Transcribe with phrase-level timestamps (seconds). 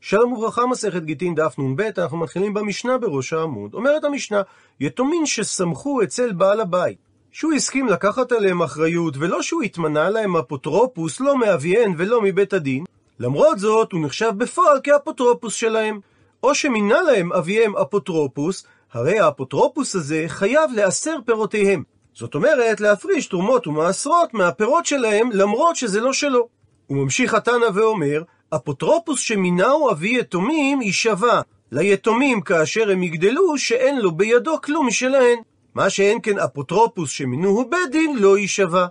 [0.00, 3.74] שלום וברכה, מסכת גיטין דף נ"ב, אנחנו מתחילים במשנה בראש העמוד.
[3.74, 4.42] אומרת המשנה,
[4.80, 6.98] יתומים שסמכו אצל בעל הבית,
[7.32, 12.84] שהוא הסכים לקחת עליהם אחריות, ולא שהוא התמנה להם אפוטרופוס, לא מאביהן ולא מבית הדין,
[13.20, 16.00] למרות זאת, הוא נחשב בפועל כאפוטרופוס שלהם.
[16.42, 21.82] או שמינה להם אביהם אפוטרופוס, הרי האפוטרופוס הזה חייב לעשר פירותיהם.
[22.14, 26.48] זאת אומרת, להפריש תרומות ומעשרות מהפירות שלהם, למרות שזה לא שלו.
[26.86, 28.22] הוא ממשיך התנא ואומר,
[28.56, 31.40] אפוטרופוס שמינהו אבי יתומים יישבע
[31.72, 35.38] ליתומים כאשר הם יגדלו שאין לו בידו כלום משלהן.
[35.74, 38.86] מה שאין כן אפוטרופוס שמינוהו בית דין לא יישבע.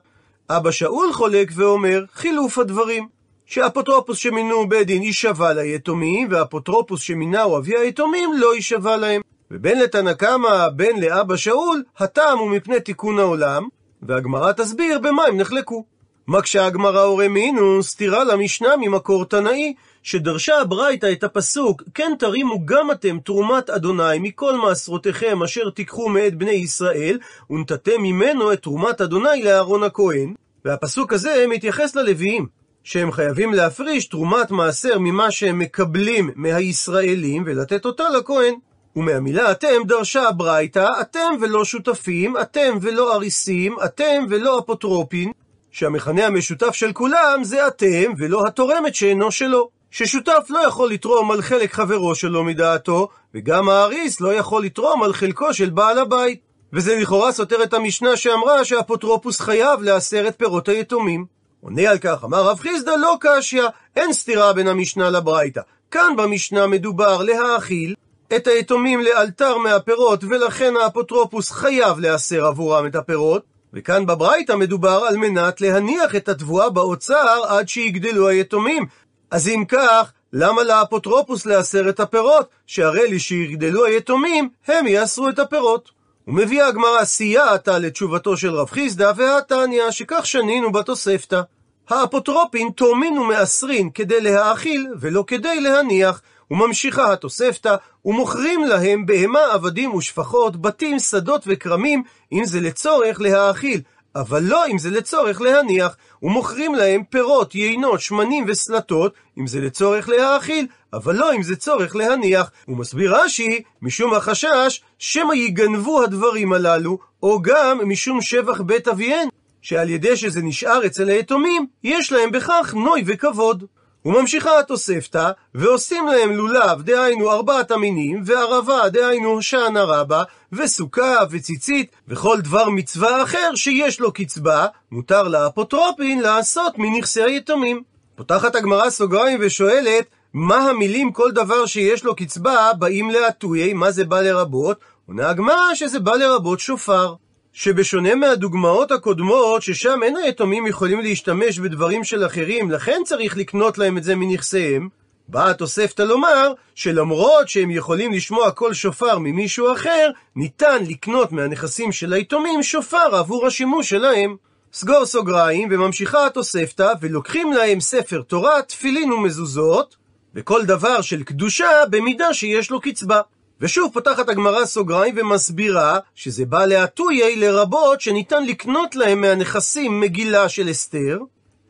[0.49, 3.07] אבא שאול חולק ואומר חילוף הדברים.
[3.45, 9.21] שאפוטרופוס שמינו בית דין יישבע ליתומים, ואפוטרופוס שמינהו אבי היתומים לא יישבע להם.
[9.51, 13.67] ובין לתנא קמא, בין לאבא שאול, הטעם הוא מפני תיקון העולם,
[14.01, 15.85] והגמרא תסביר במה הם נחלקו.
[16.27, 22.91] מקשה הגמרא הורה מינוס, סתירה למשנה ממקור תנאי, שדרשה הברייתא את הפסוק, כן תרימו גם
[22.91, 29.43] אתם תרומת אדוני מכל מעשרותיכם אשר תיקחו מאת בני ישראל, ונתתם ממנו את תרומת אדוני
[29.43, 30.33] לאהרון הכהן.
[30.65, 32.47] והפסוק הזה מתייחס ללוויים,
[32.83, 38.53] שהם חייבים להפריש תרומת מעשר ממה שהם מקבלים מהישראלים, ולתת אותה לכהן.
[38.95, 45.31] ומהמילה אתם דרשה הברייתא, אתם ולא שותפים, אתם ולא אריסים, אתם ולא אפוטרופין,
[45.75, 49.69] שהמכנה המשותף של כולם זה אתם ולא התורמת שאינו שלו.
[49.91, 55.13] ששותף לא יכול לתרום על חלק חברו שלו מדעתו, וגם האריס לא יכול לתרום על
[55.13, 56.39] חלקו של בעל הבית.
[56.73, 61.25] וזה לכאורה סותר את המשנה שאמרה שהאפוטרופוס חייב לעשרת פירות היתומים.
[61.61, 63.63] עונה על כך, אמר רב חיסדא לא קשיא,
[63.95, 65.61] אין סתירה בין המשנה לברייתא.
[65.91, 67.95] כאן במשנה מדובר להאכיל
[68.35, 75.17] את היתומים לאלתר מהפירות, ולכן האפוטרופוס חייב להסר עבורם את הפירות, וכאן בברייתא מדובר על
[75.17, 78.85] מנת להניח את התבואה באוצר עד שיגדלו היתומים.
[79.31, 82.49] אז אם כך, למה לאפוטרופוס להסר את הפירות?
[82.67, 85.89] שהרי לי שיגדלו היתומים, הם יאסרו את הפירות.
[86.27, 91.41] ומביאה הגמרא סייעתא לתשובתו של רב חיסדא והתניא, שכך שנינו בתוספתא.
[91.89, 96.21] האפוטרופין תורמין ומאסרין כדי להאכיל ולא כדי להניח.
[96.51, 97.75] וממשיכה התוספתא,
[98.05, 103.81] ומוכרים להם בהמה, עבדים ושפחות, בתים, שדות וכרמים, אם זה לצורך להאכיל,
[104.15, 110.09] אבל לא אם זה לצורך להניח, ומוכרים להם פירות, יינות, שמנים וסלטות, אם זה לצורך
[110.09, 112.51] להאכיל, אבל לא אם זה צורך להניח.
[112.67, 119.27] ומסביר רש"י, משום החשש, שמא יגנבו הדברים הללו, או גם משום שבח בית אביהן,
[119.61, 123.63] שעל ידי שזה נשאר אצל היתומים, יש להם בכך נוי וכבוד.
[124.05, 132.41] וממשיכה התוספתא, ועושים להם לולב, דהיינו ארבעת המינים, וערבה, דהיינו הושענא רבה, וסוכה, וציצית, וכל
[132.41, 137.83] דבר מצווה אחר שיש לו קצבה, מותר לאפוטרופין לעשות מנכסי היתומים.
[138.15, 144.05] פותחת הגמרא סוגריים ושואלת, מה המילים כל דבר שיש לו קצבה באים להטויי, מה זה
[144.05, 144.79] בא לרבות?
[145.07, 147.13] עונה הגמרא שזה בא לרבות שופר.
[147.57, 153.97] שבשונה מהדוגמאות הקודמות, ששם אין היתומים יכולים להשתמש בדברים של אחרים, לכן צריך לקנות להם
[153.97, 154.89] את זה מנכסיהם,
[155.27, 162.13] באה התוספתא לומר שלמרות שהם יכולים לשמוע קול שופר ממישהו אחר, ניתן לקנות מהנכסים של
[162.13, 164.35] היתומים שופר עבור השימוש שלהם.
[164.73, 169.95] סגור סוגריים, וממשיכה התוספתא, ולוקחים להם ספר תורה, תפילין ומזוזות,
[170.35, 173.21] וכל דבר של קדושה במידה שיש לו קצבה.
[173.61, 180.71] ושוב פותחת הגמרא סוגריים ומסבירה שזה בא להטויי לרבות שניתן לקנות להם מהנכסים מגילה של
[180.71, 181.19] אסתר,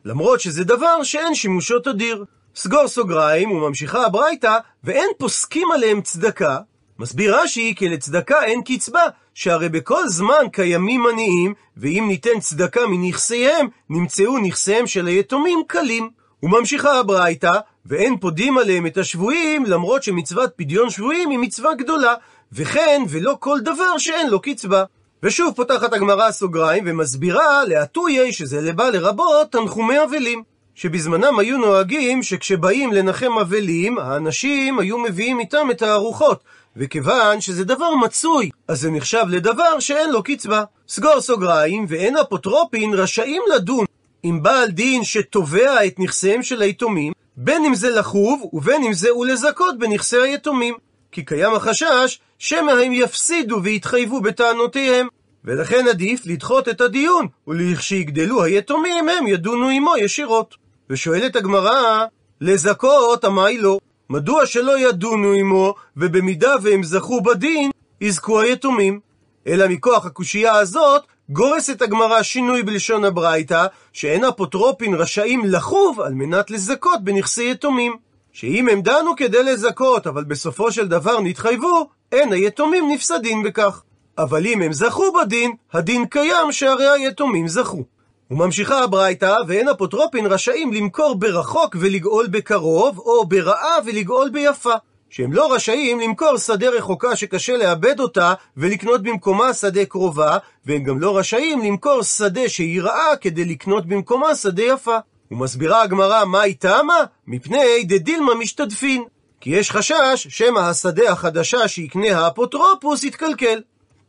[0.04, 2.24] למרות שזה דבר שאין שימושו תדיר.
[2.56, 6.58] סגור סוגריים וממשיכה הברייתא, ואין פוסקים עליהם צדקה.
[6.98, 9.02] מסביר רש"י כי לצדקה אין קצבה,
[9.34, 16.10] שהרי בכל זמן קיימים עניים, ואם ניתן צדקה מנכסיהם, נמצאו נכסיהם של היתומים קלים.
[16.42, 17.52] וממשיכה הברייתא,
[17.88, 22.14] ואין פודים עליהם את השבויים, למרות שמצוות פדיון שבויים היא מצווה גדולה,
[22.52, 24.84] וכן ולא כל דבר שאין לו קצבה.
[25.22, 30.42] ושוב פותחת הגמרא סוגריים ומסבירה להטויי שזה לבא לרבות תנחומי אבלים.
[30.74, 36.40] שבזמנם היו נוהגים שכשבאים לנחם אבלים, האנשים היו מביאים איתם את הארוחות,
[36.76, 40.64] וכיוון שזה דבר מצוי, אז זה נחשב לדבר שאין לו קצבה.
[40.88, 43.84] סגור סוגריים, ואין אפוטרופין רשאים לדון
[44.22, 49.14] עם בעל דין שתובע את נכסיהם של היתומים, בין אם זה לחוב ובין אם זה
[49.14, 50.74] ולזכות בנכסי היתומים.
[51.12, 55.08] כי קיים החשש שמא הם יפסידו ויתחייבו בטענותיהם.
[55.44, 60.54] ולכן עדיף לדחות את הדיון, ולכשיגדלו היתומים הם ידונו עמו ישירות.
[60.90, 62.04] ושואלת הגמרא,
[62.40, 63.78] לזכות אמי לא.
[64.10, 69.00] מדוע שלא ידונו עמו, ובמידה והם זכו בדין, יזכו היתומים?
[69.46, 76.50] אלא מכוח הקושייה הזאת, גורסת הגמרא שינוי בלשון הברייתא, שאין אפוטרופין רשאים לחוב על מנת
[76.50, 77.96] לזכות בנכסי יתומים.
[78.32, 83.82] שאם הם דנו כדי לזכות, אבל בסופו של דבר נתחייבו, אין היתומים נפסדין בכך.
[84.18, 87.84] אבל אם הם זכו בדין, הדין קיים שהרי היתומים זכו.
[88.30, 94.74] וממשיכה הברייתא, ואין אפוטרופין רשאים למכור ברחוק ולגאול בקרוב, או ברעה ולגאול ביפה.
[95.16, 101.00] שהם לא רשאים למכור שדה רחוקה שקשה לאבד אותה ולקנות במקומה שדה קרובה, והם גם
[101.00, 104.98] לא רשאים למכור שדה שהיא רעה כדי לקנות במקומה שדה יפה.
[105.30, 107.04] ומסבירה הגמרא מהי טעמה?
[107.26, 109.04] מפני דדילמה משתדפין.
[109.40, 113.60] כי יש חשש שמא השדה החדשה שיקנה האפוטרופוס יתקלקל.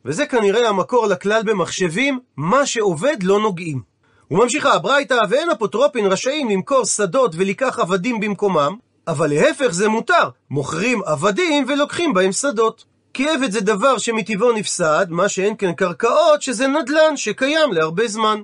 [0.06, 3.82] וזה כנראה המקור לכלל במחשבים, מה שעובד לא נוגעים.
[4.32, 11.02] וממשיכה הברייתא, ואין אפוטרופין רשאים למכור שדות ולקח עבדים במקומם, אבל להפך זה מותר, מוכרים
[11.06, 12.86] עבדים ולוקחים בהם שדות.
[13.14, 18.42] כי עבד זה דבר שמטבעו נפסד, מה שאין כן קרקעות, שזה נדל"ן שקיים להרבה זמן.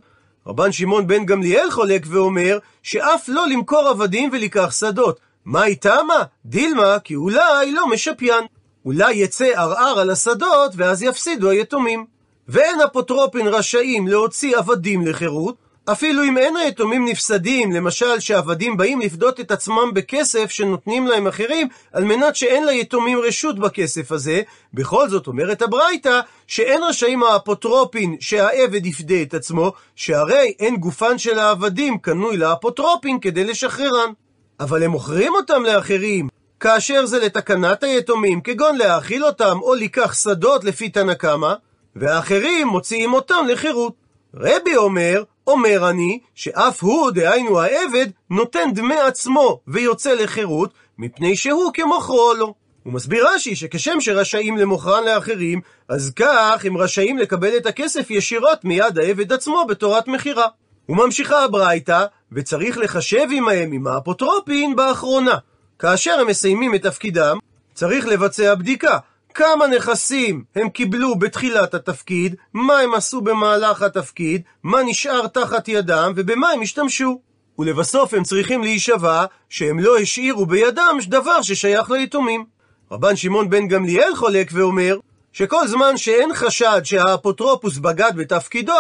[0.48, 5.20] רבן שמעון בן גמליאל חולק ואומר, שאף לא למכור עבדים ולקח שדות.
[5.46, 6.24] מה איתמה?
[6.46, 8.46] דילמה, כי אולי לא משפיין.
[8.86, 12.06] אולי יצא ערער על השדות, ואז יפסידו היתומים.
[12.48, 15.56] ואין אפוטרופין רשאים להוציא עבדים לחירות,
[15.92, 21.68] אפילו אם אין היתומים נפסדים, למשל שעבדים באים לפדות את עצמם בכסף שנותנים להם אחרים,
[21.94, 24.42] על מנת שאין ליתומים רשות בכסף הזה,
[24.74, 31.40] בכל זאת אומרת הברייתא, שאין רשאים האפוטרופין שהעבד יפדה את עצמו, שהרי אין גופן של
[31.40, 34.12] העבדים קנוי לאפוטרופין כדי לשחררן.
[34.60, 36.28] אבל הם מוכרים אותם לאחרים,
[36.60, 41.54] כאשר זה לתקנת היתומים, כגון להאכיל אותם או לקח שדות לפי תנא קמא,
[41.96, 43.94] והאחרים מוציאים אותם לחירות.
[44.36, 51.72] רבי אומר, אומר אני, שאף הוא, דהיינו העבד, נותן דמי עצמו ויוצא לחירות, מפני שהוא
[51.74, 52.54] כמוכרו לו.
[52.84, 58.66] הוא מסביר רש"י שכשם שרשאים למוכרן לאחרים, אז כך הם רשאים לקבל את הכסף ישירות
[58.66, 60.48] מיד העבד עצמו בתורת מכירה.
[60.90, 65.38] וממשיכה הברייתא, וצריך לחשב עמהם עם האפוטרופין באחרונה.
[65.80, 67.38] כאשר הם מסיימים את תפקידם,
[67.74, 68.98] צריך לבצע בדיקה.
[69.34, 76.14] כמה נכסים הם קיבלו בתחילת התפקיד, מה הם עשו במהלך התפקיד, מה נשאר תחת ידם
[76.16, 77.20] ובמה הם השתמשו.
[77.60, 82.46] ולבסוף הם צריכים להישבע שהם לא השאירו בידם דבר ששייך ליתומים.
[82.92, 84.98] רבן שמעון בן גמליאל חולק ואומר
[85.34, 88.74] שכל זמן שאין חשד שהאפוטרופוס בגד בתפקידו,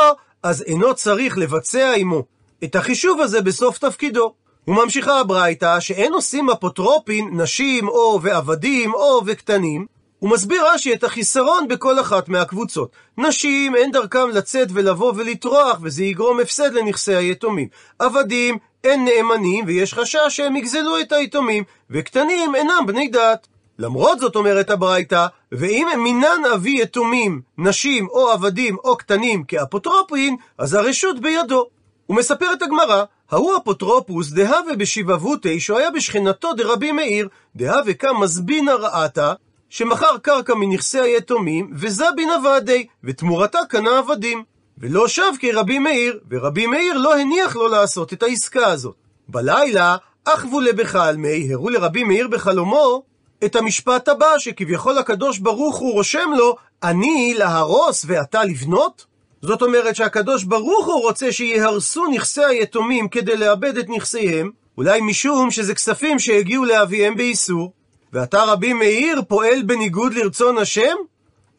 [0.43, 2.23] אז אינו צריך לבצע עמו
[2.63, 4.33] את החישוב הזה בסוף תפקידו.
[4.67, 9.85] וממשיכה הברייתא שאין עושים אפוטרופין נשים או ועבדים או וקטנים,
[10.23, 12.91] הוא מסביר רש"י את החיסרון בכל אחת מהקבוצות.
[13.17, 17.67] נשים, אין דרכם לצאת ולבוא ולטרוח, וזה יגרום הפסד לנכסי היתומים.
[17.99, 23.47] עבדים, אין נאמנים, ויש חשש שהם יגזלו את היתומים, וקטנים אינם בני דת.
[23.79, 30.35] למרות זאת אומרת הברייתא, ואם הם מינן אבי יתומים, נשים או עבדים או קטנים כאפוטרופין,
[30.57, 31.65] אז הרשות בידו.
[32.09, 39.33] ומספרת הגמרא, ההוא אפוטרופוס דהווה בשיבבותי, שהוא היה בשכנתו דרבי מאיר, דהווה קם מזבינא רעתה,
[39.73, 44.43] שמכר קרקע מנכסי היתומים, וזבין עבדי, ותמורתה קנה עבדים.
[44.77, 48.95] ולא שב כרבי מאיר, ורבי מאיר לא הניח לו לעשות את העסקה הזאת.
[49.27, 53.03] בלילה, אחבו לבחלמי, הראו לרבי מאיר בחלומו,
[53.45, 59.05] את המשפט הבא, שכביכול הקדוש ברוך הוא רושם לו, אני להרוס ואתה לבנות?
[59.41, 65.51] זאת אומרת שהקדוש ברוך הוא רוצה שיהרסו נכסי היתומים כדי לאבד את נכסיהם, אולי משום
[65.51, 67.73] שזה כספים שהגיעו לאביהם באיסור,
[68.13, 70.95] ואתה רבי מאיר פועל בניגוד לרצון השם?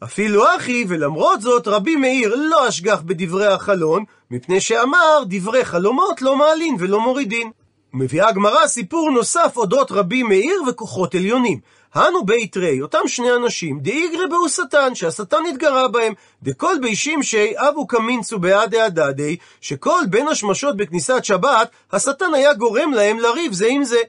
[0.03, 6.35] אפילו אחי, ולמרות זאת רבי מאיר לא אשגח בדברי החלון, מפני שאמר דברי חלומות לא
[6.35, 7.51] מעלין ולא מורידין.
[7.93, 11.59] ומביאה הגמרא סיפור נוסף אודות רבי מאיר וכוחות עליונים.
[11.93, 16.13] הנו בית רי, אותם שני אנשים, דאיגרי באו שטן, שהשטן התגרה בהם,
[16.43, 22.93] דכל בי שמשי אבו קמינצו בעדי הדדי, שכל בין השמשות בכניסת שבת, השטן היה גורם
[22.93, 23.99] להם לריב זה עם זה.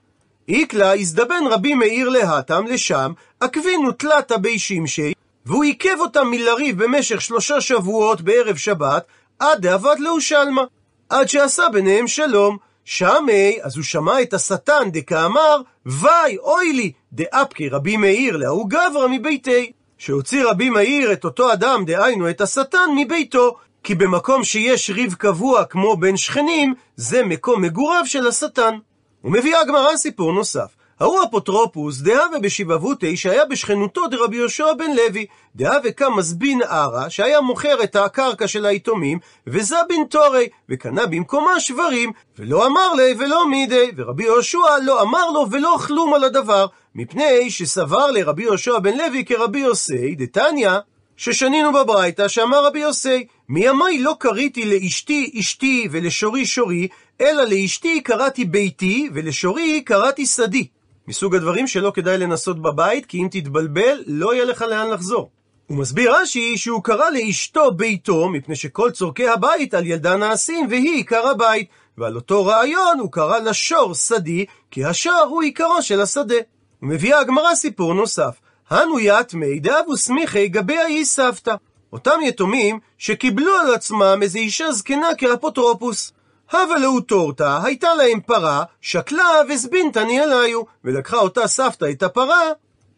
[0.48, 5.12] איקלה הזדבן רבי מאיר להתם לשם, עקבינו תלתה בי שמשי,
[5.46, 9.06] והוא עיכב אותם מלריב במשך שלושה שבועות בערב שבת,
[9.38, 10.62] עד דאבד לאו שלמה,
[11.08, 12.56] עד שעשה ביניהם שלום.
[12.84, 19.08] שמי, אז הוא שמע את השטן דקאמר, וי, אוי לי, דאפקי רבי מאיר להוא גברא
[19.08, 19.72] מביתי.
[19.98, 23.56] שהוציא רבי מאיר את אותו אדם, דהיינו את השטן, מביתו.
[23.82, 28.78] כי במקום שיש ריב קבוע כמו בין שכנים, זה מקום מגוריו של השטן.
[29.26, 30.76] ומביאה הגמרא סיפור נוסף.
[31.00, 37.40] ההוא אפוטרופוס, דהווה בשיבבותי, שהיה בשכנותו דרבי יהושע בן לוי, דהווה קם מזבין ערה, שהיה
[37.40, 43.90] מוכר את הקרקע של היתומים, וזבין תורי, וקנה במקומה שברים, ולא אמר לי ולא מידי,
[43.96, 49.24] ורבי יהושע לא אמר לו ולא כלום על הדבר, מפני שסבר לרבי יהושע בן לוי
[49.24, 50.70] כרבי יוסי, דתניא,
[51.16, 56.88] ששנינו בברייתא, שאמר רבי יוסי, מימי לא קריתי לאשתי אשתי ולשורי שורי,
[57.20, 60.66] אלא לאשתי קראתי ביתי, ולשורי קראתי שדי.
[61.08, 65.30] מסוג הדברים שלא כדאי לנסות בבית, כי אם תתבלבל, לא יהיה לך לאן לחזור.
[65.66, 70.94] הוא מסביר רש"י שהוא קרא לאשתו ביתו, מפני שכל צורכי הבית על ילדה נעשים, והיא
[70.94, 71.68] עיקר הבית.
[71.98, 76.36] ועל אותו רעיון הוא קרא לשור שדי, כי השור הוא עיקרו של השדה.
[76.82, 78.40] ומביאה הגמרא סיפור נוסף.
[78.70, 81.54] הנו יתמי דאבו סמיכי גבי האי סבתא.
[81.96, 86.12] אותם יתומים שקיבלו על עצמם איזו אישה זקנה כאפוטרופוס.
[86.52, 92.42] הווה לאו טורתא, הייתה להם פרה, שקלה וזבינתא ניהליו, ולקחה אותה סבתא את הפרה,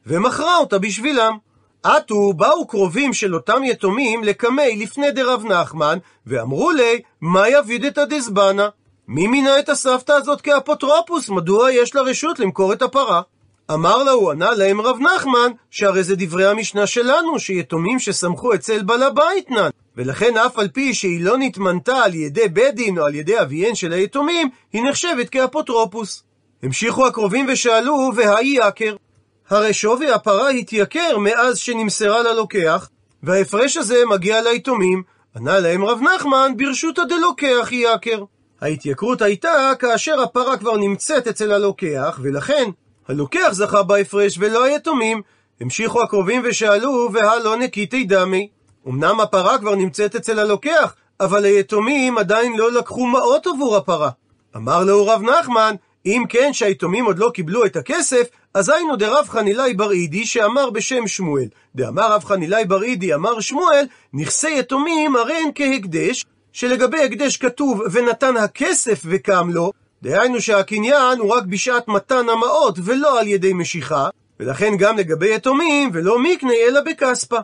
[0.07, 1.37] ומכרה אותה בשבילם.
[1.83, 7.99] עטו באו קרובים של אותם יתומים לקמי לפני דרב נחמן, ואמרו לי, מה יביד את
[7.99, 8.69] הדזבנה?
[9.09, 11.29] מי מינה את הסבתא הזאת כאפוטרופוס?
[11.29, 13.23] מדוע יש לה רשות למכור את הפרה?
[13.73, 18.83] אמר לה, הוא ענה להם רב נחמן, שהרי זה דברי המשנה שלנו, שיתומים שסמכו אצל
[18.83, 19.71] בעל הבית נן.
[19.97, 23.75] ולכן אף על פי שהיא לא נתמנתה על ידי בית דין או על ידי אביהן
[23.75, 26.23] של היתומים, היא נחשבת כאפוטרופוס.
[26.63, 28.97] המשיכו הקרובים ושאלו, והאי יקר?
[29.51, 32.89] הרי שווי הפרה התייקר מאז שנמסרה ללוקח,
[33.23, 35.03] וההפרש הזה מגיע ליתומים.
[35.37, 38.25] ענה להם רב נחמן, ברשותא דלוקח יקר.
[38.61, 42.71] ההתייקרות הייתה כאשר הפרה כבר נמצאת אצל הלוקח, ולכן
[43.09, 45.23] הלוקח זכה בהפרש ולא היתומים.
[45.61, 48.49] המשיכו הקרובים ושאלו, והלא נקיתי דמי.
[48.89, 54.11] אמנם הפרה כבר נמצאת אצל הלוקח, אבל היתומים עדיין לא לקחו מעות עבור הפרה.
[54.57, 55.75] אמר לו רב נחמן,
[56.07, 60.71] אם כן שהיתומים עוד לא קיבלו את הכסף, אז היינו דרב חנילאי בר אידי שאמר
[60.71, 61.47] בשם שמואל.
[61.75, 67.83] דאמר רב חנילאי בר אידי אמר שמואל, נכסי יתומים הרי הן כהקדש, שלגבי הקדש כתוב
[67.93, 69.73] ונתן הכסף וקם לו,
[70.03, 74.09] דהיינו שהקניין הוא רק בשעת מתן המעות ולא על ידי משיכה,
[74.41, 77.39] ולכן גם לגבי יתומים ולא מקנה אלא בכספה.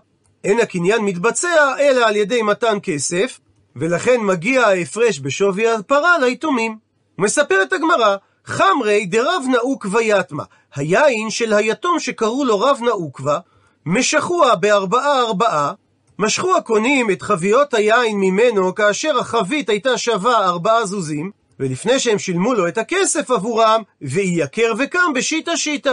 [0.45, 3.41] אין הקניין מתבצע אלא על ידי מתן כסף,
[3.77, 6.77] ולכן מגיע ההפרש בשווי הפרה ליתומים.
[7.19, 10.45] מספרת הגמרא, חמרי דרב נעוקווה יתמה,
[10.75, 13.39] היין של היתום שקראו לו רב נעוקווה,
[13.87, 15.73] משכוה בארבעה ארבעה,
[16.19, 21.31] משכו הקונים את חביות היין ממנו כאשר החבית הייתה שווה ארבעה זוזים,
[21.61, 25.93] ולפני שהם שילמו לו את הכסף עבורם, וייקר וקם בשיטה שיטה.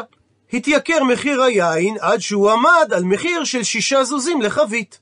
[0.53, 5.00] התייקר מחיר היין עד שהוא עמד על מחיר של שישה זוזים לחבית.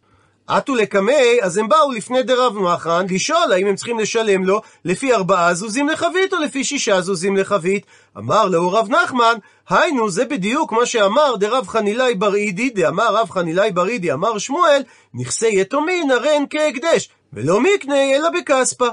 [0.47, 5.13] עטו לקמי, אז הם באו לפני דרב נחמן לשאול האם הם צריכים לשלם לו לפי
[5.13, 7.85] ארבעה זוזים לחבית או לפי שישה זוזים לחבית.
[8.17, 9.35] אמר לו רב נחמן,
[9.69, 14.37] היינו זה בדיוק מה שאמר דרב חנילאי בר אידי, דאמר רב חנילאי בר אידי, אמר
[14.37, 14.81] שמואל,
[15.13, 18.87] נכסי יתומין הרי הם כהקדש, ולא מקנה אלא בכספה.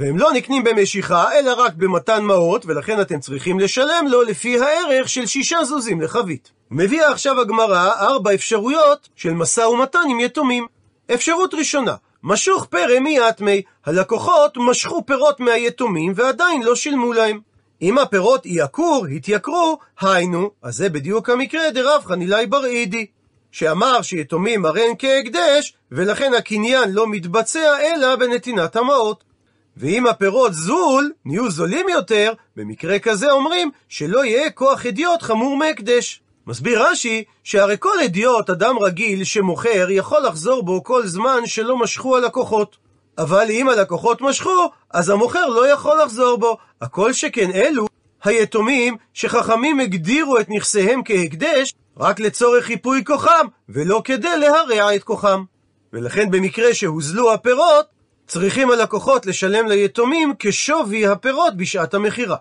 [0.00, 5.08] והם לא נקנים במשיכה, אלא רק במתן מעות, ולכן אתם צריכים לשלם לו לפי הערך
[5.08, 6.50] של שישה זוזים לחבית.
[6.70, 10.66] מביאה עכשיו הגמרא ארבע אפשרויות של משא ומתן עם יתומים.
[11.14, 17.40] אפשרות ראשונה, משוך פרא מיתמי, הלקוחות משכו פירות מהיתומים ועדיין לא שילמו להם.
[17.82, 23.06] אם הפירות יעקור, התייקרו, היינו, אז זה בדיוק המקרה דרב חנילאי בר אידי,
[23.52, 29.29] שאמר שיתומים הרי הם כהקדש, ולכן הקניין לא מתבצע אלא בנתינת המעות.
[29.76, 36.20] ואם הפירות זול, נהיו זולים יותר, במקרה כזה אומרים שלא יהיה כוח אדיוט חמור מהקדש.
[36.46, 42.16] מסביר רש"י, שהרי כל אדיוט, אדם רגיל שמוכר, יכול לחזור בו כל זמן שלא משכו
[42.16, 42.76] הלקוחות.
[43.18, 46.56] אבל אם הלקוחות משכו, אז המוכר לא יכול לחזור בו.
[46.80, 47.86] הכל שכן אלו
[48.24, 55.44] היתומים שחכמים הגדירו את נכסיהם כהקדש רק לצורך חיפוי כוחם, ולא כדי להרע את כוחם.
[55.92, 57.86] ולכן במקרה שהוזלו הפירות,
[58.30, 62.36] צריכים הלקוחות לשלם ליתומים כשווי הפירות בשעת המכירה.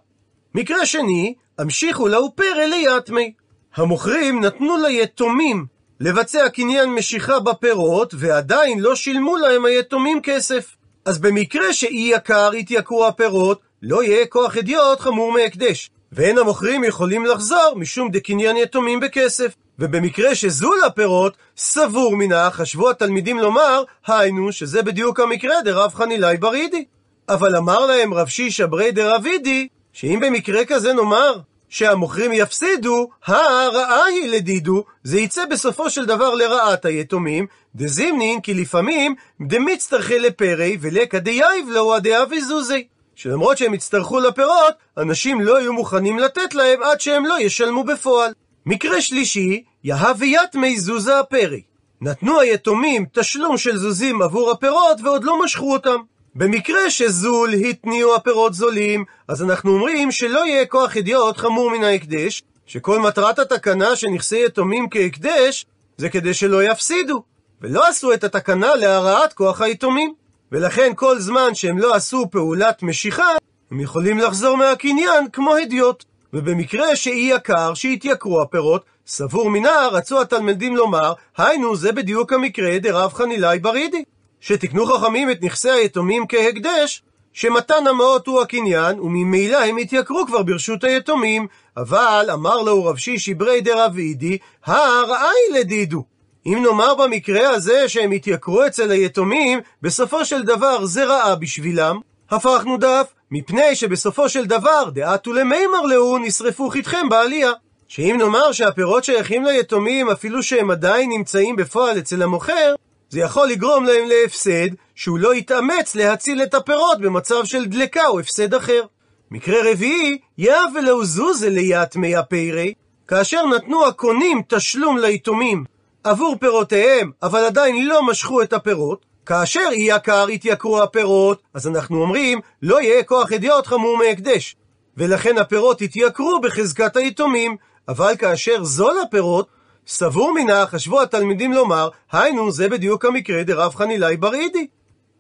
[0.56, 3.34] מקרה שני, המשיכו לאו פרא ליתמי.
[3.76, 5.66] המוכרים נתנו ליתומים
[6.00, 10.76] לבצע קניין משיכה בפירות, ועדיין לא שילמו להם היתומים כסף.
[11.06, 15.90] אז במקרה שאי יקר התייקרו הפירות, לא יהיה כוח אדיוט חמור מהקדש.
[16.12, 19.56] ואין המוכרים יכולים לחזור משום דקניין יתומים בכסף.
[19.80, 26.86] ובמקרה שזול הפירות, סבור מנה, חשבו התלמידים לומר, היינו, שזה בדיוק המקרה דרב חנילאי ברידי.
[27.30, 34.06] אבל אמר להם רב שישא בריה דרב אידי, שאם במקרה כזה נאמר, שהמוכרים יפסידו, הרעה
[34.06, 41.20] היא לדידהו, זה יצא בסופו של דבר לרעת היתומים, דזימנין כי לפעמים דמצטרכי לפירי וליכא
[41.20, 42.88] דיהיב להו עד דיהבי זוזי.
[43.16, 48.32] שלמרות שהם יצטרכו לפירות, אנשים לא יהיו מוכנים לתת להם עד שהם לא ישלמו בפועל.
[48.66, 51.62] מקרה שלישי, יהבי יתמי זוזי אפירי.
[52.02, 55.98] נתנו היתומים תשלום של זוזים עבור הפירות ועוד לא משכו אותם.
[56.36, 62.44] במקרה שזול התניעו הפירות זולים, אז אנחנו אומרים שלא יהיה כוח ידיעות חמור מן ההקדש,
[62.66, 65.66] שכל מטרת התקנה של נכסי יתומים כהקדש,
[65.98, 67.24] זה כדי שלא יפסידו,
[67.62, 70.14] ולא עשו את התקנה להרעת כוח היתומים.
[70.52, 73.32] ולכן כל זמן שהם לא עשו פעולת משיכה,
[73.72, 76.04] הם יכולים לחזור מהקניין כמו הדיוט.
[76.34, 83.14] ובמקרה שאי יקר, שהתייקרו הפירות, סבור מנה רצו התלמידים לומר, היינו זה בדיוק המקרה דרב
[83.14, 84.04] חנילאי ברידי.
[84.42, 90.84] שתקנו חכמים את נכסי היתומים כהקדש, שמתן המעות הוא הקניין, וממילא הם התייקרו כבר ברשות
[90.84, 91.48] היתומים.
[91.78, 96.04] אבל אמר לו רב שישי ברי דרבידי, הרעי לדידו.
[96.46, 102.00] אם נאמר במקרה הזה שהם התייקרו אצל היתומים, בסופו של דבר זה רעה בשבילם.
[102.32, 107.52] הפכנו דף, מפני שבסופו של דבר, דעתו למימר להו, נשרפו חטחם בעלייה.
[107.88, 112.76] שאם נאמר שהפירות שייכים ליתומים, אפילו שהם עדיין נמצאים בפועל אצל המוכר,
[113.10, 118.20] זה יכול לגרום להם להפסד, שהוא לא יתאמץ להציל את הפירות במצב של דלקה או
[118.20, 118.84] הפסד אחר.
[119.32, 122.74] מקרה רביעי, יאה ולאו זוזה ליתמי הפיירי,
[123.08, 125.66] כאשר נתנו הקונים תשלום ליתומים
[126.04, 132.40] עבור פירותיהם, אבל עדיין לא משכו את הפירות, כאשר יקר התייקרו הפירות, אז אנחנו אומרים,
[132.62, 134.56] לא יהיה כוח אדיוט חמור מהקדש.
[134.98, 137.58] ולכן הפירות התייקרו בחזקת היתומים,
[137.88, 139.48] אבל כאשר זול הפירות,
[139.88, 144.68] סבור מינה, חשבו התלמידים לומר, היינו, זה בדיוק המקרה דרב חנילאי בר אידי.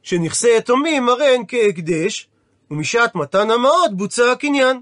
[0.03, 2.27] שנכסי יתומים הרי הן כהקדש,
[2.71, 4.81] ומשעת מתן המעות בוצע הקניין.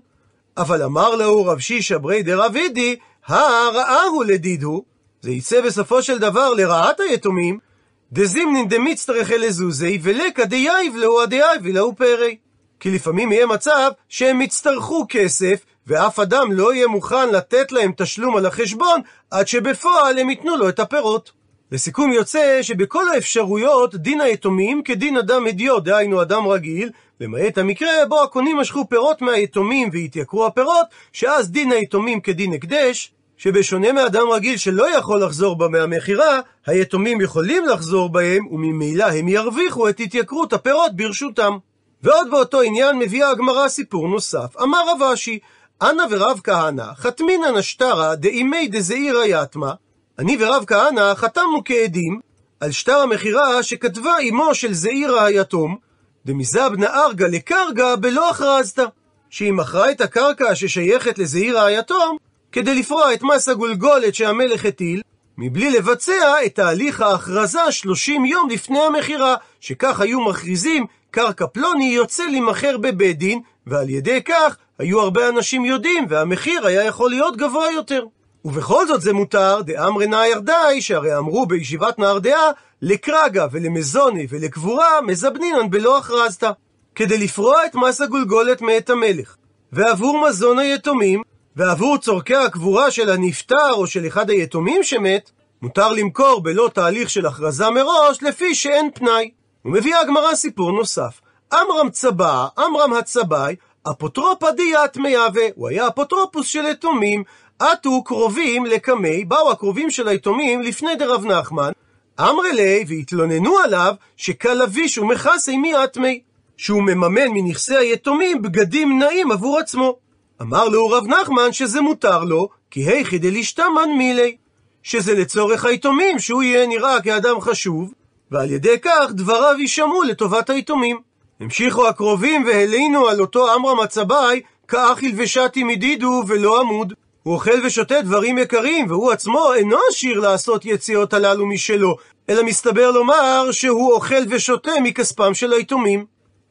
[0.58, 2.96] אבל אמר לו רב שישא בריה דרב אידי,
[3.26, 4.84] הרעה הוא לדידהו,
[5.22, 7.67] זה יצא בסופו של דבר לרעת היתומים,
[8.12, 12.38] דזימנין דמצטרכי לזוזי, וליכא דיהיב להו עד דיהיב להו פירי.
[12.80, 18.38] כי לפעמים יהיה מצב שהם יצטרכו כסף, ואף אדם לא יהיה מוכן לתת להם תשלום
[18.38, 21.32] על החשבון, עד שבפועל הם ייתנו לו את הפירות.
[21.72, 26.90] לסיכום יוצא שבכל האפשרויות דין היתומים כדין אדם הדיוט, דהיינו אדם רגיל,
[27.22, 33.92] למעט המקרה בו הקונים משכו פירות מהיתומים והתייקרו הפירות, שאז דין היתומים כדין הקדש, שבשונה
[33.92, 40.00] מאדם רגיל שלא יכול לחזור בה מהמכירה, היתומים יכולים לחזור בהם, וממילא הם ירוויחו את
[40.00, 41.58] התייקרות הפירות ברשותם.
[42.04, 44.58] ועוד באותו עניין מביאה הגמרא סיפור נוסף.
[44.62, 45.40] אמר רב אשי,
[45.82, 49.72] אנא ורב כהנא, חתמינא נשטרא דאימי דזעירא יתמא,
[50.20, 52.20] אני ורב כהנא חתמנו כעדים
[52.60, 55.78] על שטר המכירה שכתבה אמו של זעירא היתום,
[56.26, 58.86] דמזבנא ארגא לקרגא בלא הכרזתא,
[59.30, 62.18] שהיא מכרה את הקרקע ששייכת לזעירא היתום,
[62.58, 65.02] כדי לפרוע את מס הגולגולת שהמלך הטיל,
[65.38, 72.24] מבלי לבצע את תהליך ההכרזה 30 יום לפני המכירה, שכך היו מכריזים, קרקע פלוני יוצא
[72.26, 77.72] להימכר בבית דין, ועל ידי כך היו הרבה אנשים יודעים, והמחיר היה יכול להיות גבוה
[77.72, 78.06] יותר.
[78.46, 85.02] ובכל זאת זה מותר, דאמרי נאייר די, שהרי אמרו בישיבת נהר דעה, לקרגה ולמזוני ולקבורה
[85.02, 86.52] מזבנינן בלא הכרזתא,
[86.96, 89.36] כדי לפרוע את מס הגולגולת מאת המלך.
[89.72, 91.22] ועבור מזון היתומים,
[91.58, 97.26] ועבור צורכי הקבורה של הנפטר או של אחד היתומים שמת, מותר למכור בלא תהליך של
[97.26, 99.32] הכרזה מראש, לפי שאין פנאי.
[99.66, 101.22] ומביאה הגמרא סיפור נוסף.
[101.54, 103.56] עמרם צבא, עמרם הצבאי,
[103.92, 107.24] אפוטרופא דיית מייבא, הוא היה אפוטרופוס של יתומים,
[107.60, 111.72] עטו קרובים לקמי, באו הקרובים של היתומים לפני דרב נחמן,
[112.20, 116.22] אמרי לי, והתלוננו עליו, שקלביש ומכסי מי אטמי,
[116.58, 120.07] שהוא מממן מנכסי היתומים בגדים נאים עבור עצמו.
[120.42, 124.38] אמר לו רב נחמן שזה מותר לו, כי היכי דלישתמן מילי,
[124.84, 127.94] שזה לצורך היתומים, שהוא יהיה נראה כאדם חשוב,
[128.32, 131.00] ועל ידי כך דבריו יישמעו לטובת היתומים.
[131.40, 136.94] המשיכו הקרובים והלינו על אותו עמרם הצבאי, כאכיל ושתי מדידו ולא עמוד.
[137.24, 141.96] הוא אוכל ושותה דברים יקרים, והוא עצמו אינו עשיר לעשות יציאות הללו משלו,
[142.30, 146.06] אלא מסתבר לומר שהוא אוכל ושותה מכספם של היתומים.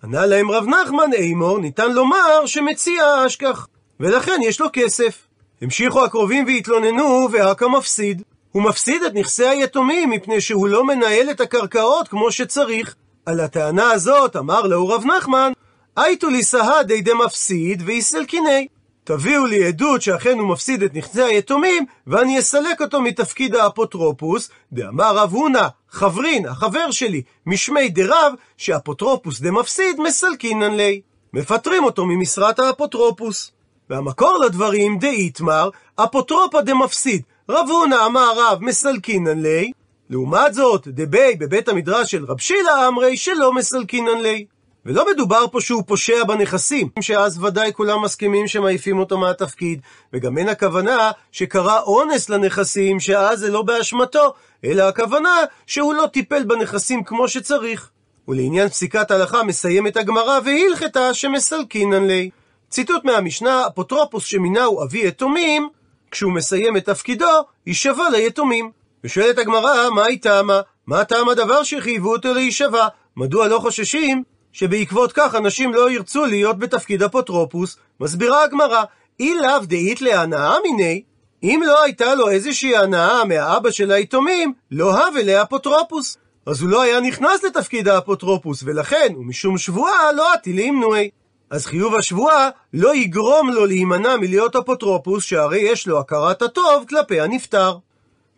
[0.04, 3.66] ענה להם רב נחמן אימור, ניתן לומר שמציע אשכח,
[4.00, 5.26] ולכן יש לו כסף.
[5.62, 8.22] המשיכו הקרובים והתלוננו, והא קא מפסיד.
[8.52, 12.94] הוא מפסיד את נכסי היתומים מפני שהוא לא מנהל את הקרקעות כמו שצריך.
[13.26, 15.52] על הטענה הזאת אמר לו רב נחמן,
[15.96, 18.66] אייתו לי סהדי דמפסיד ואיסלקיניה.
[19.04, 25.16] תביאו לי עדות שאכן הוא מפסיד את נכסי היתומים, ואני אסלק אותו מתפקיד האפוטרופוס, דאמר
[25.16, 31.00] רב הונא, חברין, החבר שלי, משמיה דרב, שאפוטרופוס דמפסיד מסלקינן ליה.
[31.32, 33.55] מפטרים אותו ממשרת האפוטרופוס.
[33.90, 37.22] והמקור לדברים דאיתמר, אפוטרופא דמפסיד.
[37.48, 39.72] הונא אמר רב מסלקינן לי,
[40.10, 44.46] לעומת זאת, דבי בבית המדרש של רב שילה אמרי שלא מסלקינן לי.
[44.86, 49.80] ולא מדובר פה שהוא פושע בנכסים, שאז ודאי כולם מסכימים שמעיפים אותו מהתפקיד,
[50.12, 56.44] וגם אין הכוונה שקרה אונס לנכסים, שאז זה לא באשמתו, אלא הכוונה שהוא לא טיפל
[56.44, 57.90] בנכסים כמו שצריך.
[58.28, 62.30] ולעניין פסיקת הלכה מסיימת הגמרא והלכתה שמסלקינן לי.
[62.70, 65.68] ציטוט מהמשנה, אפוטרופוס שמינהו אבי יתומים,
[66.10, 68.70] כשהוא מסיים את תפקידו, יישבע ליתומים.
[69.04, 70.60] ושואלת הגמרא, מה היא טעמה?
[70.86, 72.86] מה טעם הדבר שחייבו אותו להישבע?
[73.16, 77.76] מדוע לא חוששים שבעקבות כך אנשים לא ירצו להיות בתפקיד אפוטרופוס?
[78.00, 78.84] מסבירה הגמרא,
[79.20, 81.02] אי לאו דאית להנאה מיני,
[81.42, 86.18] אם לא הייתה לו איזושהי הנאה מהאבא של היתומים, לא הווה לאפוטרופוס.
[86.46, 91.10] אז הוא לא היה נכנס לתפקיד האפוטרופוס, ולכן, ומשום שבועה, לא הטילים נואי.
[91.50, 97.20] אז חיוב השבועה לא יגרום לו להימנע מלהיות אפוטרופוס, שהרי יש לו הכרת הטוב כלפי
[97.20, 97.76] הנפטר.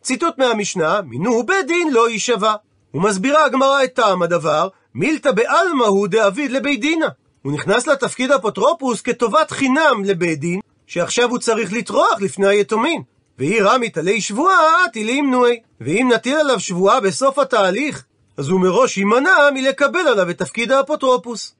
[0.03, 2.55] ציטוט מהמשנה, מינו בית דין לא יישבע.
[2.95, 7.09] ומסבירה הגמרא את טעם הדבר, מילתא בעלמא הוא דאביד לבית דינה.
[7.43, 13.03] הוא נכנס לתפקיד אפוטרופוס כטובת חינם לבית דין, שעכשיו הוא צריך לטרוח לפני היתומים.
[13.39, 15.61] ואי רמית עלי שבועה, טילים נואי.
[15.81, 18.05] ואם נטיל עליו שבועה בסוף התהליך,
[18.37, 21.55] אז הוא מראש יימנע מלקבל עליו את תפקיד האפוטרופוס.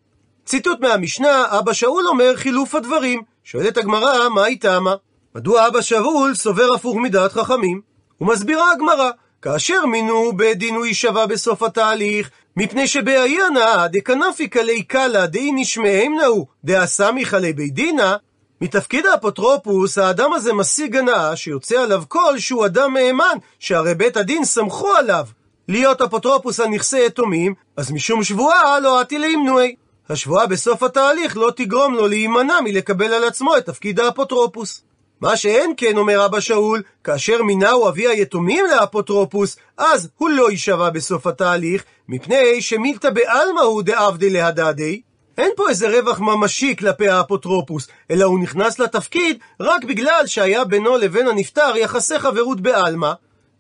[0.49, 3.23] ציטוט מהמשנה, אבא שאול אומר חילוף הדברים.
[3.45, 4.95] שואלת הגמרא, מה היא טעמה?
[5.35, 7.81] מדוע אבא שאול סובר הפוך מדעת חכמים?
[8.21, 9.11] ומסבירה הגמרא,
[9.43, 15.53] כאשר מינו בית דין הוא יישבע בסוף התהליך, מפני שבאי הנאה דקנפי קלי קלה דאי
[15.53, 18.17] נשמעם נאו דאסמי חלי בית דינה,
[18.61, 24.45] מתפקיד האפוטרופוס, האדם הזה משיג הנאה שיוצא עליו קול שהוא אדם מהימן, שהרי בית הדין
[24.45, 25.27] סמכו עליו
[25.69, 29.75] להיות אפוטרופוס על נכסי יתומים, אז משום שבועה לא אתי לאמנועי.
[30.11, 34.83] השבועה בסוף התהליך לא תגרום לו להימנע מלקבל על עצמו את תפקיד האפוטרופוס.
[35.21, 40.91] מה שאין כן, אומר אבא שאול, כאשר מינהו אבי היתומים לאפוטרופוס, אז הוא לא יישבע
[40.91, 45.01] בסוף התהליך, מפני שמילתא בעלמא הוא דעבדי להדדי.
[45.39, 50.97] אין פה איזה רווח ממשי כלפי האפוטרופוס, אלא הוא נכנס לתפקיד רק בגלל שהיה בינו
[50.97, 53.13] לבין הנפטר יחסי חברות בעלמא,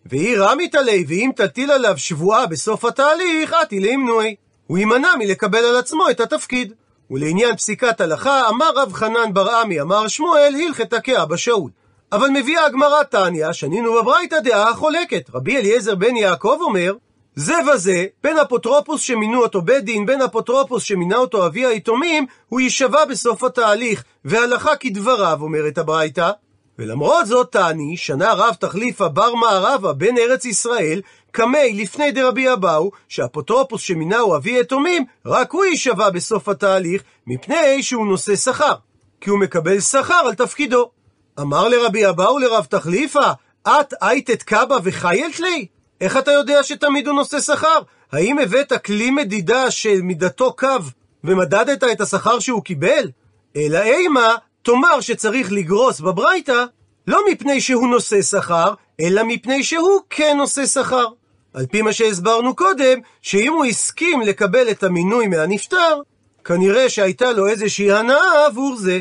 [0.06, 4.34] והיא רמית עלי, ואם תטיל עליו שבועה בסוף התהליך, אתי לאמנועי.
[4.68, 6.72] הוא יימנע מלקבל על עצמו את התפקיד.
[7.10, 11.70] ולעניין פסיקת הלכה, אמר רב חנן בר עמי, אמר שמואל, הלכתה כאבא שאול.
[12.12, 15.30] אבל מביאה הגמרא תניא, שנינו בברייתא דעה חולקת.
[15.34, 16.94] רבי אליעזר בן יעקב אומר,
[17.34, 22.60] זה וזה, בין אפוטרופוס שמינו אותו בית דין, בין אפוטרופוס שמינה אותו אבי היתומים, הוא
[22.60, 26.30] יישבע בסוף התהליך, והלכה כדבריו, אומרת הברייתא.
[26.78, 32.90] ולמרות זאת תעני, שנה רב תחליפה בר מערבה בין ארץ ישראל, קמי לפני דרבי אבאו,
[33.08, 38.74] שאפוטרופוס שמינהו אבי יתומים, רק הוא יישבע בסוף התהליך, מפני שהוא נושא שכר.
[39.20, 40.90] כי הוא מקבל שכר על תפקידו.
[41.40, 43.32] אמר לרבי אבאו לרב תחליפה,
[43.68, 45.66] את אייתת קבא וחיילת לי?
[46.00, 47.78] איך אתה יודע שתמיד הוא נושא שכר?
[48.12, 50.66] האם הבאת כלי מדידה של מידתו קו,
[51.24, 53.10] ומדדת את השכר שהוא קיבל?
[53.56, 56.64] אלא אימה, תאמר שצריך לגרוס בברייתא,
[57.06, 61.06] לא מפני שהוא נושא שכר, אלא מפני שהוא כן נושא שכר.
[61.58, 66.00] על פי מה שהסברנו קודם, שאם הוא הסכים לקבל את המינוי מהנפטר,
[66.44, 69.00] כנראה שהייתה לו איזושהי הנאה עבור זה.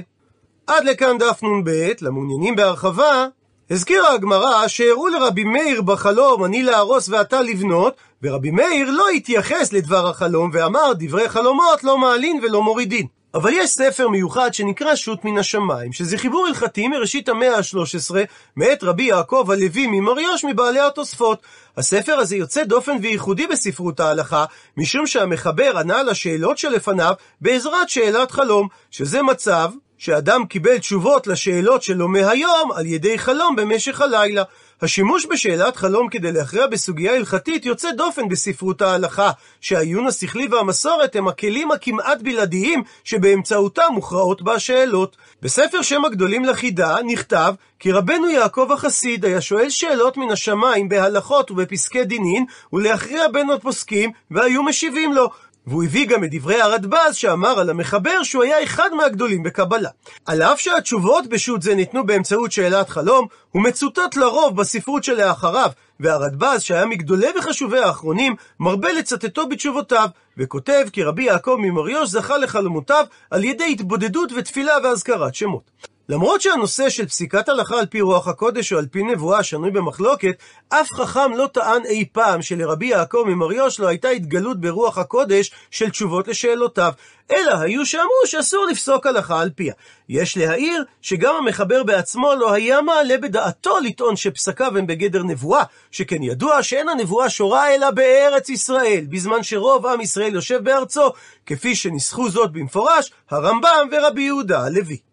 [0.67, 3.25] עד לכאן דף נ"ב, למעוניינים בהרחבה,
[3.69, 10.07] הזכירה הגמרא שהראו לרבי מאיר בחלום אני להרוס ואתה לבנות, ורבי מאיר לא התייחס לדבר
[10.07, 13.07] החלום ואמר דברי חלומות לא מעלין ולא מורידין.
[13.37, 18.15] אבל יש ספר מיוחד שנקרא שו"ת מן השמיים, שזה חיבור הלכתי מראשית המאה ה-13,
[18.55, 21.41] מאת רבי יעקב הלוי ממריוש מבעלי התוספות.
[21.77, 24.45] הספר הזה יוצא דופן וייחודי בספרות ההלכה,
[24.77, 31.83] משום שהמחבר ענה על השאלות שלפניו בעזרת שאלת חלום, שזה מצב שאדם קיבל תשובות לשאלות
[31.83, 34.43] שלו מהיום על ידי חלום במשך הלילה.
[34.81, 39.31] השימוש בשאלת חלום כדי להכריע בסוגיה הלכתית יוצא דופן בספרות ההלכה,
[39.61, 45.17] שהעיון השכלי והמסורת הם הכלים הכמעט בלעדיים שבאמצעותם מוכרעות בה השאלות.
[45.41, 51.51] בספר שם הגדולים לחידה נכתב כי רבנו יעקב החסיד היה שואל שאלות מן השמיים בהלכות
[51.51, 55.29] ובפסקי דינין ולהכריע בין הפוסקים והיו משיבים לו.
[55.67, 59.89] והוא הביא גם את דברי הרדב"ז שאמר על המחבר שהוא היה אחד מהגדולים בקבלה.
[60.25, 66.61] על אף שהתשובות בשו"ת זה ניתנו באמצעות שאלת חלום, הוא מצוטט לרוב בספרות שלאחריו, והרדב"ז,
[66.61, 73.43] שהיה מגדולי וחשובי האחרונים, מרבה לצטטו בתשובותיו, וכותב כי רבי יעקב ממריוש זכה לחלומותיו על
[73.43, 75.96] ידי התבודדות ותפילה והזכרת שמות.
[76.09, 80.35] למרות שהנושא של פסיקת הלכה על פי רוח הקודש או על פי נבואה שנוי במחלוקת,
[80.69, 85.89] אף חכם לא טען אי פעם שלרבי יעקב ממריוש לא הייתה התגלות ברוח הקודש של
[85.89, 86.91] תשובות לשאלותיו,
[87.31, 89.73] אלא היו שאמרו שאסור לפסוק הלכה על פיה.
[90.09, 96.23] יש להעיר שגם המחבר בעצמו לא היה מעלה בדעתו לטעון שפסקיו הם בגדר נבואה, שכן
[96.23, 101.11] ידוע שאין הנבואה שורה אלא בארץ ישראל, בזמן שרוב עם ישראל יושב בארצו,
[101.45, 105.06] כפי שניסחו זאת במפורש הרמב"ם ורבי יהודה הלוי.